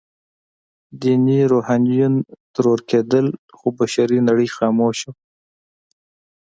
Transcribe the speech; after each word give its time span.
ديني 1.01 1.39
روحانيون 1.51 2.13
ترور 2.53 2.79
کېدل، 2.89 3.27
خو 3.57 3.65
بشري 3.79 4.19
نړۍ 4.27 4.47
خاموشه 4.57 5.07
وه. 5.13 5.19